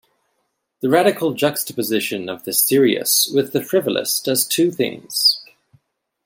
[0.79, 5.39] The radical juxtaposition of the serious with the frivolous does two things.